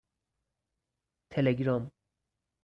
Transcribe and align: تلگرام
تلگرام 1.33 1.91